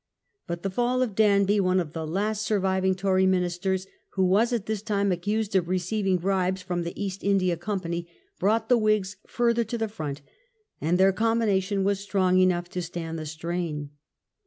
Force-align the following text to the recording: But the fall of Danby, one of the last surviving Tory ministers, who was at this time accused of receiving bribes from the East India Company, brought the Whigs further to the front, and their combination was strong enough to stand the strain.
But 0.47 0.63
the 0.63 0.71
fall 0.71 1.03
of 1.03 1.13
Danby, 1.13 1.59
one 1.59 1.79
of 1.79 1.93
the 1.93 2.07
last 2.07 2.41
surviving 2.41 2.95
Tory 2.95 3.27
ministers, 3.27 3.85
who 4.13 4.25
was 4.25 4.51
at 4.51 4.65
this 4.65 4.81
time 4.81 5.11
accused 5.11 5.55
of 5.55 5.67
receiving 5.67 6.17
bribes 6.17 6.63
from 6.63 6.81
the 6.81 6.99
East 6.99 7.23
India 7.23 7.55
Company, 7.55 8.09
brought 8.39 8.67
the 8.67 8.79
Whigs 8.79 9.17
further 9.27 9.63
to 9.65 9.77
the 9.77 9.87
front, 9.87 10.23
and 10.81 10.97
their 10.97 11.13
combination 11.13 11.83
was 11.83 11.99
strong 11.99 12.39
enough 12.39 12.67
to 12.69 12.81
stand 12.81 13.19
the 13.19 13.27
strain. 13.27 13.91